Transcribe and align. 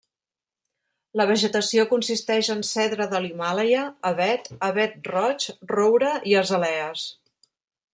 La 1.21 1.27
vegetació 1.31 1.85
consisteix 1.91 2.49
en 2.55 2.65
cedre 2.71 3.09
de 3.13 3.21
l'Himàlaia, 3.27 3.85
avet, 4.15 4.53
avet 4.73 4.99
roig, 5.15 5.49
roure 5.77 6.19
i 6.33 6.39
azalees. 6.45 7.11